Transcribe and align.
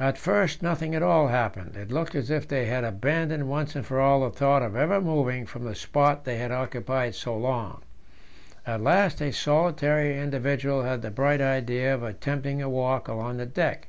At 0.00 0.18
first 0.18 0.60
nothing 0.60 0.92
at 0.96 1.04
all 1.04 1.28
happened; 1.28 1.76
it 1.76 1.92
looked 1.92 2.16
as 2.16 2.30
if 2.32 2.48
they 2.48 2.66
had 2.66 2.82
abandoned 2.82 3.48
once 3.48 3.74
for 3.74 4.00
all 4.00 4.22
the 4.22 4.30
thought 4.30 4.60
of 4.60 4.74
ever 4.74 5.00
moving 5.00 5.46
from 5.46 5.62
the 5.62 5.76
spot 5.76 6.24
they 6.24 6.36
had 6.38 6.50
occupied 6.50 7.14
so 7.14 7.36
long 7.38 7.80
At 8.66 8.80
last 8.82 9.20
a 9.20 9.30
solitary 9.30 10.18
individual 10.18 10.82
had 10.82 11.00
the 11.00 11.12
bright 11.12 11.40
idea 11.40 11.94
of 11.94 12.02
attempting 12.02 12.60
a 12.60 12.68
walk 12.68 13.06
along 13.06 13.36
the 13.36 13.46
deck. 13.46 13.86